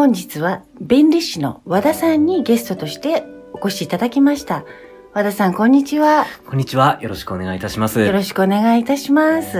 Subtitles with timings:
[0.00, 3.22] 本日は弁理士の和田さんにゲストとして
[3.52, 4.64] お越しいただきました
[5.12, 6.98] 和田さんこんにちはこんにちは。
[7.02, 8.00] よろしくお願いいたします。
[8.00, 9.58] よろしくお願いいたします。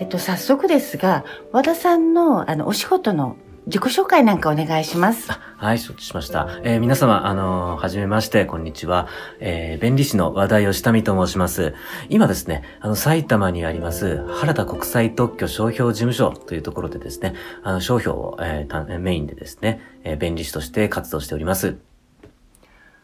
[0.00, 3.36] えっと、早速ですが、和田さんの、あの、お仕事の
[3.68, 5.30] 自己紹介なんかお願いします。
[5.30, 6.48] はい、承知しました。
[6.62, 9.08] えー皆様、あのーはじめまして、こんにちは。
[9.40, 11.74] えー弁理士の和田義民と申します。
[12.08, 21.76] 今ですね、あの、埼玉にあります、原田国際特許商標事務所というところでですね、あの、商標を、えーたメインでですね、えー弁理士として活動しております。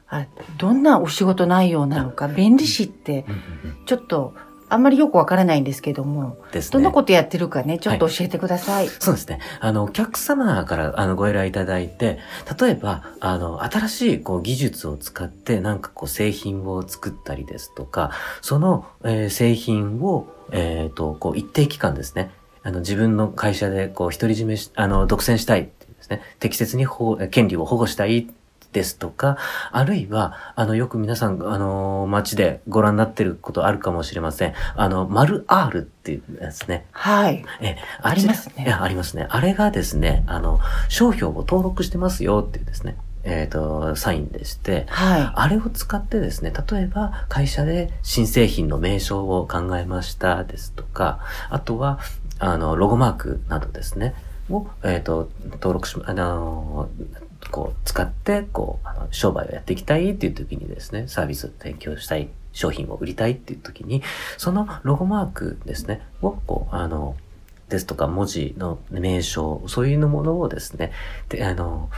[0.08, 0.24] あ
[0.56, 3.27] どんなお仕事内容なのか、弁理士って、
[3.84, 4.33] ちょっと、
[4.75, 6.72] あんまりよくわからないんですけども、ですね。
[6.72, 8.89] どんなことやってるかね、ちょっと教えてください。
[8.89, 9.39] そうですね。
[9.61, 12.19] あの、お客様からあのご依頼いただいて、
[12.61, 18.11] 例えば、あの、新しいこう技術を使ってなんかこう製品を作ったりですとか、
[18.42, 22.30] その、えー製品を、えっ、と、こう一定期間ですね、
[22.62, 28.28] あの、自分の会社でこう独り占めし、あの、独占したいっていうですね、適切に保護権利を保護したい
[28.75, 29.39] ですとか、
[29.72, 34.55] あるいは、あの、よく皆さん、あの、街でご覧になってることあるかもしれません。
[34.77, 36.84] あの、丸 R っていうやつね。
[36.91, 37.45] はい。
[37.62, 39.27] え、ありますねいや、ありますね。
[39.30, 45.33] あれがですね、あの、商標を登録してますよっていうですね、えっ、と、サインでして、はい。
[45.34, 52.00] あれを使ってですね、例えば会社で新製品の名称を考えましたですとか、あとは、
[52.41, 54.14] あの、ロゴマークなどですね、
[54.50, 56.89] を、えっ、と、登録し、あの、
[57.50, 64.03] こう、使って、こう、あの商売をやっていきたいっていう時にですね、サービスを提供したい、商品を売りたいっていう時に、
[64.36, 67.17] そのロゴマークですね、を、こう、あの、
[67.68, 70.91] ですとか文字の名称、そういうのものをですね、
[71.29, 71.89] で、あの、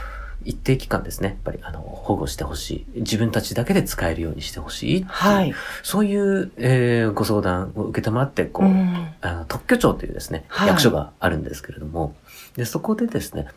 [0.45, 2.99] 一定期間ですね、やっぱりあの保護してほしい。
[3.01, 5.53] 自分たちだけで使えるようにしてほしいはい。
[5.81, 12.15] そういう、えーご相談を受けたまって、こう、うんあの特許庁というですね、はい役所があるんですけれども、
[12.55, 13.47] で、そこでですね、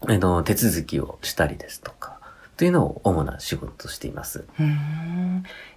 [0.00, 2.18] あの、手続きをしたりですとか、
[2.56, 4.44] というのを主な仕事としています。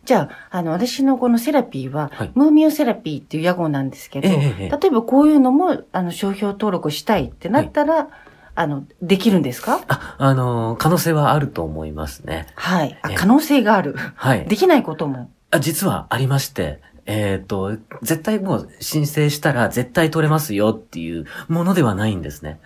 [0.06, 8.08] じゃあ、あの、私のこのセラピーは、はいムーミオセラピーっていう屋号なんですけど、ええええ例えばこういうのも、あの、商標登録したいってなったら、
[8.56, 9.82] あの、できるんですか？
[9.88, 12.48] あ、あの、可能性はあると思いますね。
[12.56, 12.98] はい。
[13.02, 13.96] あええ可能性がある。
[14.16, 14.46] はい。
[14.48, 15.30] できないことも？
[15.52, 22.60] あ実はありまして、えっ、と、絶対もう申請したら絶対取れますよっていうものではないんですね。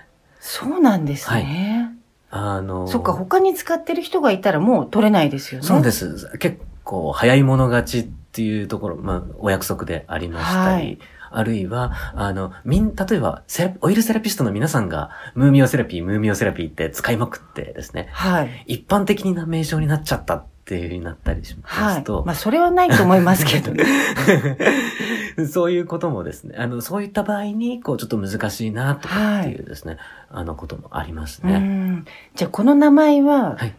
[0.46, 1.90] そうなんですね。
[2.30, 5.66] あの、そっか、他に使ってる人がいたらもう取れないですよね。
[5.68, 6.38] そうです。
[6.38, 11.00] 結構早い者勝ちっていうところ、まあ、お約束でありましたり、はい
[11.36, 18.64] あるいは、あの、みん、例えばセラ、オイルセラピストの皆さんが、ムーミオセラピー、ムーミオセラピーって使いまくってですね、はい。
[18.68, 21.96] 一般的な名称になっちゃったっていう風になったりしまはい。
[21.96, 23.84] すと、まあ、それはないと思いますけどね。
[25.50, 29.98] そういうこともですね、あの、そういった場合に、こう、ちょっと難しいな、とかっていうですね、
[30.30, 31.58] あの、こともありますうね。
[31.58, 32.06] ん。
[32.36, 33.74] じゃあ、この名前は、はい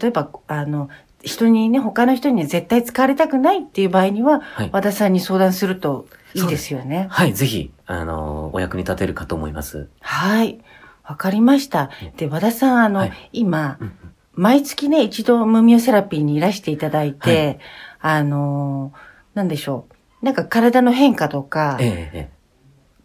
[0.00, 0.90] 例えば、あの、
[1.22, 4.70] 人にね、他の人に絶対使われたくないっていう場合には、はい。
[4.70, 7.06] 和田さんに相談するといいですよね。
[7.10, 9.88] はい、ぜひ、あの、お役に立てるかと思います。
[10.00, 10.60] はい。
[11.04, 11.90] わかりました。
[12.18, 13.92] で、和田さん、あの、はい今う、ん
[14.34, 17.58] 毎月ね、一度ムーミオセラピーにいらしていただいて、
[17.98, 18.92] はあの、
[19.34, 19.94] なんでしょう。
[20.22, 22.38] なんか体の変化とかえ、えええ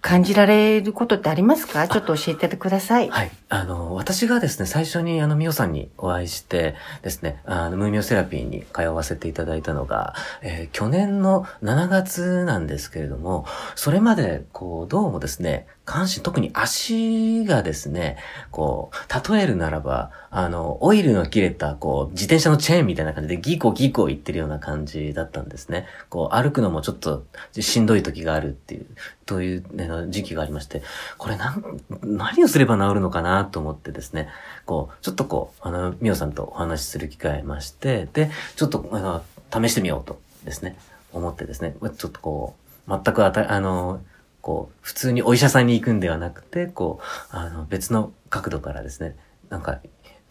[0.05, 1.87] 感じられることってありますか？
[1.87, 3.09] ちょっと教えてください。
[3.09, 3.31] はい。
[3.47, 18.17] あの、私がですね、最初にあの、ミオさんにお会いしてですね、あの、ムーミオセラピーに通わせていただいたのが、えー去年の7月なんですけれども、それまで、こう、どうもですね、下半身、特に足がですね、
[18.51, 25.85] こう、例えるならば、あの、オイルの切れた、こう、自転車のチェーンみたいな感じでギコギコ言ってるような感じだったんですね。
[26.09, 27.25] こう、歩くのもちょっと
[27.59, 28.85] しんどい時があるっていう、
[29.25, 30.83] という、ね、時期がありまして、
[31.17, 34.29] これなん、何をすれば治るのかなと思ってですね、
[34.65, 39.21] こう、ちょっとこう、あの、みおさんとお話しする機会まして、で、ちょっと、あの、
[39.51, 40.77] 試してみようとですね、
[41.11, 42.55] 思ってですね、ちょっとこ
[42.87, 43.99] う、全くあた、あの、
[44.43, 49.15] こう、普通にお医者さんに行くんではなくて、こう、あの、別の角度からですね、
[49.49, 49.79] なんか、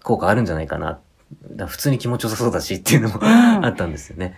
[0.05, 0.87] 効果あるんじゃないかな。
[0.87, 1.01] だか
[1.57, 4.37] ら普通に気持ちよさそうだしっていうのもうんあったんですよね。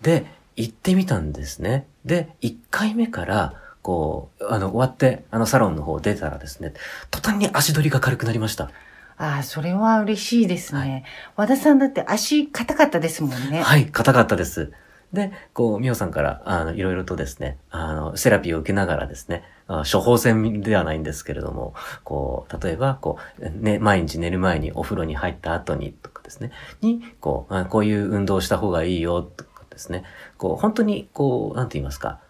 [0.00, 1.86] で、行ってみたんですね。
[2.04, 6.72] で、1回目から、こう、あの、終わって、あの、サロンの方出たらですね、
[7.10, 8.70] 途端に足取りが軽くなりました。
[9.18, 11.04] ああ、それは嬉しいですね。
[11.34, 13.62] 和田さんだって足硬かったですもんね。
[13.62, 14.72] はい、硬かったです。
[15.12, 21.74] で、こう、みおさんから、あの、いろいろとですね、あの、セラピーを受けながらですね、あ処方箋ではないんですけれども、
[22.04, 26.50] こう、例えば、こう、ね、毎日寝る前にお風呂に入った後にとかですね、
[26.80, 30.04] に、こう、あこういう運動をした方がいいよとかですね、
[30.38, 32.20] こう、本当に、こう、なんて言いますか、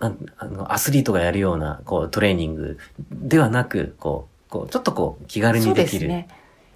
[0.00, 0.12] あ
[0.46, 2.78] のアスリートがやるような、こう、トレーニング
[3.10, 6.00] ではなく、こう、こう、ちょっとこう、気軽にできる。
[6.00, 6.28] ですね。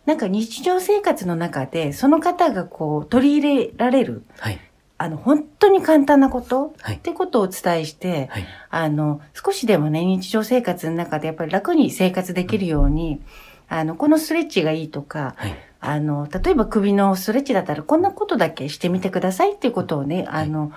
[0.06, 4.60] なんか日常生活の中で、その方がこう、取り入れられる、はい。
[4.96, 8.46] あの、本当に簡単なこと、はいってことをお伝えして、はい。
[8.70, 13.20] あの、少しでもね、日常生活の中でやっぱり楽に生活できるように、
[13.68, 15.54] あの、このストレッチがいいとか、はい。
[15.80, 20.72] あの、例えば首のストレッチだったら、こんなことだけしてみてくださいっていうことをね、はいあの、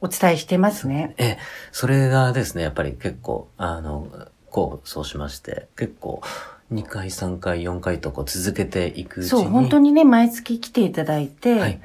[0.00, 1.14] お伝えしてますね。
[1.18, 1.38] ええ、
[1.72, 4.08] それがですね、やっぱり結構、あの、
[4.50, 6.22] こう、そうしまして、結構、
[6.72, 9.28] 2回、3回、4回とこう続けていくうちに。
[9.30, 11.80] そう、本当にね、毎月来ていただいて、はい。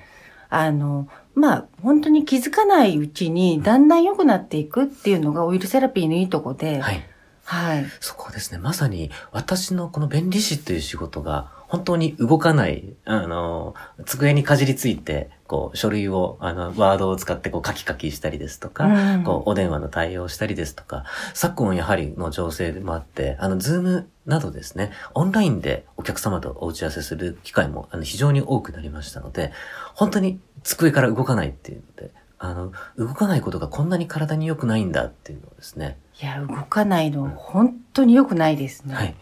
[0.55, 7.03] あの、まあ、本当に気づかないうちに、だんだん良くなっていくっていうのがオイルセラピーのいいとこで、はい。
[7.43, 7.85] はい。
[7.99, 8.59] そこですね。
[8.59, 13.73] まさに、私のこの弁理士という仕事が、本当に動かない、あの、
[14.05, 21.03] 机にかじりついて、こう、書類を、あの、ワードを使って、こう、カキカキしたりですとか、うんこう、お電話の対応をしたりですとか、
[21.33, 29.51] 昨今やはりの情勢もあって、あの、ズームなどですね、オンラインでお客様とお打ち合わせする機会も、あの、非常に多くなりましたので、
[29.95, 38.93] 本当に机から動かないっていうので、あの、動かないことがこんなに体に良くないんだっていうのをですね、いや、動かないの、本当に良くないですね。
[38.93, 39.15] はい。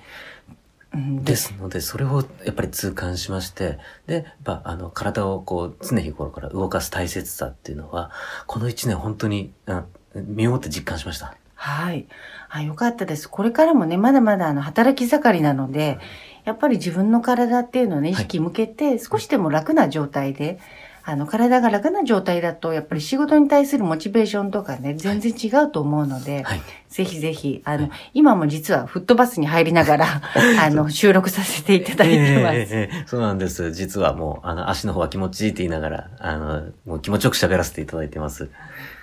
[0.94, 8.12] うんですので、それをやっぱり痛感しまして、で、やっぱ、あの、体をこう、常日頃から動かす大切さっていうのは、
[8.48, 9.86] この一年本当に、あ
[10.16, 11.38] 身をもって実感しました。
[11.56, 12.08] はい。
[12.50, 13.30] あ、よかったです。
[13.30, 16.00] これからもね、まだまだあの、働き盛りなので、
[16.44, 20.60] やっぱり自分の体っていうのをね、意はい識向けて、少しでも楽な状態で、
[21.04, 26.62] あの、体が楽な状態だと、やっぱり仕事に対するモチベーションとかね、全然違うと思うので、はい。
[26.90, 30.22] ぜひぜひ、あの、はい今も実はフットバスに入りながら、
[30.60, 32.56] あの、収録させていただいてます。
[32.56, 33.72] ええええそうなんです。
[33.72, 38.50] 実はもう、あの、足の方は気持ちいいって言いながら、あの、もう気持ちよく喋らせていただいてます。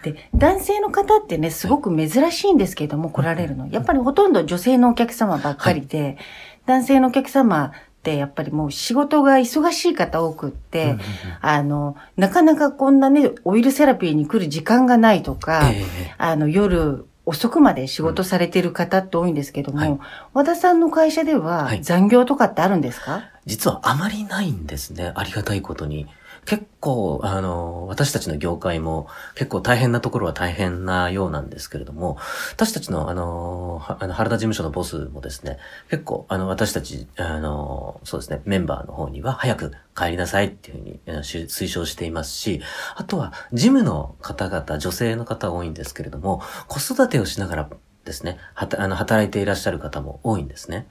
[0.02, 3.66] で、男性の方ってね、すごく珍しいんですけれども、来られるの。
[3.68, 6.18] やっぱりほとんど女性のお客様ばっかりで、
[6.66, 7.72] 男性のお客様
[8.08, 11.00] ってやっぱりもう仕事が忙しい方多くって、うんうんうん。
[11.42, 15.78] あの、なかなかこんなね、オイルセラピーに来る時間がないとか、ええ。
[15.78, 19.98] ええあの、夜遅くまで仕事されてる方って多いんですけども、はい。
[20.32, 21.82] 和田さんの会社でははい。
[21.82, 25.12] 残業とかってあるんですか、実はあまりないんですね。
[25.14, 26.06] ありがたいことに。
[26.48, 32.16] 結構、あの、私たちの業界も結構大変なところは大変なようなんですけれども、
[32.52, 35.58] 私たちの、あの、はあの原田事務所のボスもですね、
[35.90, 42.62] 結構、あの、私たち、あの、そうですね、メンバーの方には早く帰りなさいっていうふうに推奨していますし、
[42.96, 47.70] あとは、事務の方々、女性の方多いんですけれども、子育てをしながら
[48.06, 50.86] ですね、はたあの働いていらっしゃる方も多いんですね。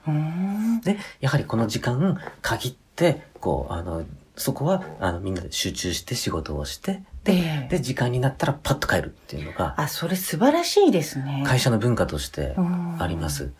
[0.84, 4.04] で、やはりこの時間、限って、こう、あの、
[4.38, 11.44] そこは、あの、みんなで集中して仕事をして、で、ええで、時間になったらパッと帰るっていうのが、あ、それ素晴らしいですね。
[11.46, 13.52] 会社の文化としてうんあります。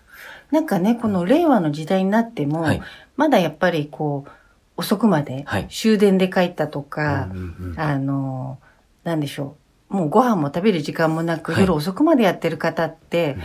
[0.50, 2.82] なんかね、この令和の時代になっても、はい。
[3.16, 4.30] まだやっぱりこう、
[4.76, 8.58] 遅くまではい終電で帰ったとか、うんうんうんあの、
[9.04, 9.56] なんでしょ
[9.90, 9.94] う。
[9.94, 13.36] もうご飯も食べる時間もなく、はい夜遅くまでやってる方って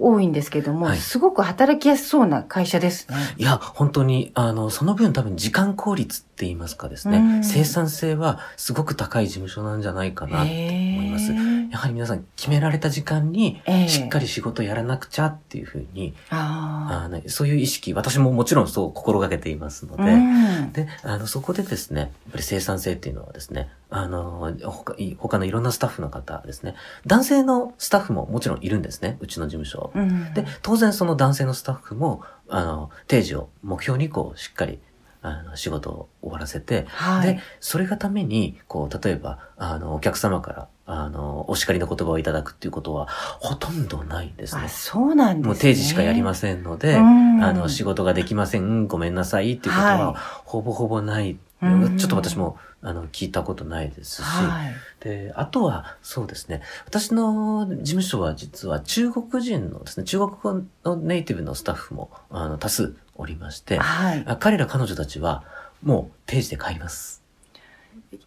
[0.00, 3.16] 多いんですけども、はいすごく働きやすそうな会社ですね。
[3.36, 10.44] いや、本当に、あの、その分多分時間効率って言いますかですね、うん生産性はすごく高い事務所なんじゃないかな。
[10.44, 11.32] へえ思います
[11.70, 13.88] やはり皆さん決められた時間にええ。
[13.88, 20.04] しっかり仕事やらなくちゃっていうふうに、ああのそういう意識、私ももちろんそう心がけていますのあ。
[20.04, 20.72] で、うん。
[20.72, 26.74] で、あの、そこでですね、やっぱり生産性っていうのはですね、あの、他い他のいろんなスタッフの方ですね、
[27.06, 29.92] 男性のスタッフももちろんいるんですね、うちの事務所。
[29.94, 30.34] うん。
[30.34, 34.80] で、当然その男性のスタッフも、あの、定時を目標にこう、しっかり、
[35.22, 43.06] あの、仕事を終わらせて、はいで、それがために、こう、例えば、あの、お客様から、あの、お叱りの言葉をいただくっていうことは、
[43.38, 44.68] ほとんどないんですねあ、。
[44.68, 45.48] そうなんですね。
[45.48, 51.38] もう定時しかやりませんので、うんあの、仕事ができません、ごめんなさいっていうことはは、ほぼほぼない。
[51.62, 54.74] うんちょっと私も、あの、聞いたことないですし、はい。
[55.04, 56.62] で、あとは、そうですね。
[56.86, 64.24] 私の事務所は実は中国人のですね、中国語のネイティブのスタッフも、あの、多数おりまして、はい。
[64.26, 65.44] あ彼ら彼女たちは、
[65.82, 67.22] もう定時で帰ります。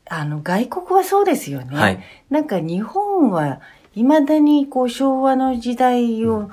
[0.09, 1.75] あの、外国はそうですよね。
[1.75, 1.99] はい。
[2.29, 3.61] なんか日本は、
[3.95, 6.49] 未だにこう昭和の時代を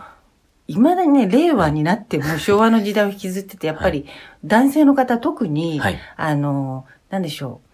[0.67, 4.07] 未だにね、令和になっても昭和の時代を引きずってて、やっぱり
[4.45, 5.99] 男性の方特に、はい。
[6.17, 7.69] あの、なんでしょう。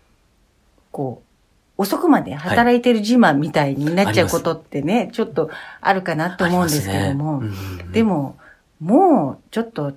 [0.93, 8.39] こう、遅くまで働いてる自慢みたいになっちゃうことってね、ちょっとあるかなと思うんですけども、ねうんうんうんでも、
[8.81, 9.93] もうちょっと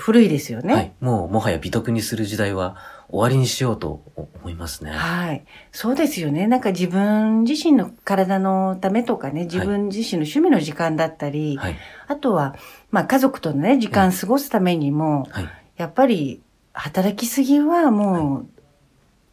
[0.00, 0.74] 古いですよね。
[0.74, 0.92] はい。
[1.00, 2.76] もう、もはや美徳にする時代は
[3.08, 4.90] 終わりにしようと思いますね。
[4.90, 5.44] はい。
[5.72, 6.46] そうですよね。
[6.46, 11.76] なんか自分自身の体のためとかね、自分自身の趣味の時間だったり、はい。
[12.08, 12.56] あとは、
[12.90, 15.48] まあ家族とのね、時間過ごすためにも、はい。
[15.76, 16.40] やっぱり
[16.72, 18.46] 働きすぎはもう、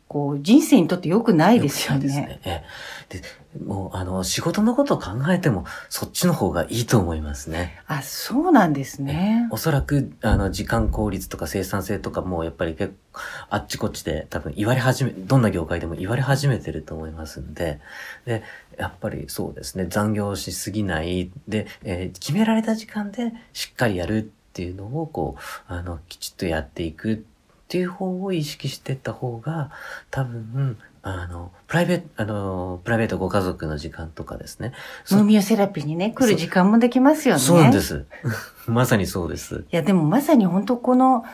[0.08, 2.40] こう、人生にとって良くないですよね。
[2.46, 2.64] ええ
[3.10, 3.22] で、
[3.66, 7.82] もう、あの、仕事のことを考えても、そっちの方がいいと思いますね。
[7.88, 9.48] あ、そうなんですね。
[9.52, 17.80] おそらく、あの、時間効率とか生産性とかも、やっぱり結構、あっちこっちで多分言われ始め、どんな業界でも言われ始めてると思いますんで、
[18.26, 18.44] で、
[18.78, 24.22] やっぱりそうですね、残業しすぎない、で、えー決められた時間でしっかりやるっ
[24.54, 25.42] ていうのを、こう、
[25.74, 27.26] あの、きちっとやっていく
[27.68, 29.72] っていう方を意識していった方が、
[30.10, 34.72] 多分、あの、プライベート、あの、プライベートご家族の時間とかですね。
[35.04, 37.42] そムーミオセラピーにね、来る時間もできますよね。
[37.42, 37.82] そうなんで。
[37.82, 38.06] す。
[38.68, 39.66] まさにそうです。
[39.70, 41.26] いや、でもまさに本当この、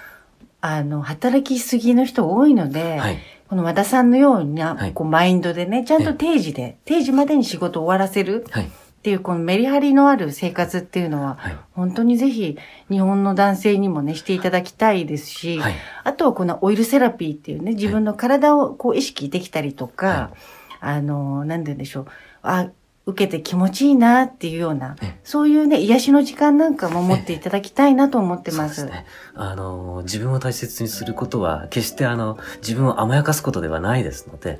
[0.60, 3.20] あの、働きすぎの人多いので、はい。
[3.48, 8.72] この和田さんのような、はいこう、マインドでね、ちゃんと定時で、定時までに仕事を終わらせるはい。
[9.04, 11.58] っていう、このメリハリのある生活っていうのは、はい。
[11.74, 12.58] 本当にぜひ、
[12.90, 15.76] 日本の男性にもね、していただきたいですし、はい。
[16.06, 20.32] あとはこのオイルセラピーっていうね、自分の体をこう意識できたりとか、は
[20.80, 22.06] あの、なんて言うんでしょう。
[22.44, 22.70] あ、
[23.06, 28.68] 受けて気持ちいいなっていうようなええ、そういうね、癒しの時間なんかも持っていただきたいなと思ってそうま。
[28.70, 29.06] ですすね。
[29.36, 34.60] あの、自分を大切にすることは、決してあの、自分を甘やかすことではないですので、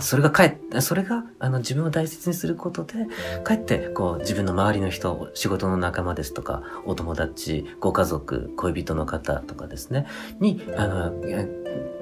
[0.00, 3.06] それがかえそれが、あの、自分を大切にすることで、
[3.44, 10.06] かえって、こう、自分の周りの人、仕事の仲間ですとか、お友達、ご家族、恋人の方とかですね、
[10.38, 11.48] に、あの、え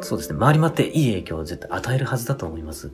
[0.00, 2.90] そうですね、回り回っていい影響を絶対与えるはずだと思います。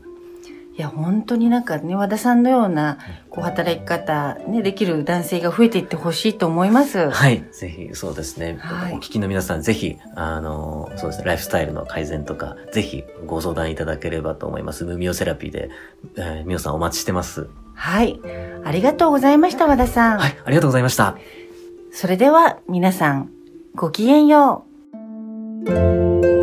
[0.76, 2.99] いや、本当になんかね、和田さんのような、
[3.31, 7.11] こう、働き方、ね、できる男性が増えていってほしいと思います。
[7.11, 7.45] はい。
[7.52, 8.59] ぜひ、そうですね。
[8.61, 14.85] はいお聞きの皆さん、ぜひ、あの、そうですね、ライフスタイルの改善とか、ぜひご相談いただければと思います。
[14.85, 15.71] ムミオセラピーで、
[16.16, 17.49] えー、ミオさんお待ちしてます。
[17.75, 18.21] はい。
[18.64, 20.19] ありがとうございました、和田さん。
[20.19, 21.16] はい、ありがとうございました。
[21.93, 23.31] それでは、皆さん、
[23.76, 24.66] ごきげんよ
[25.66, 26.34] う。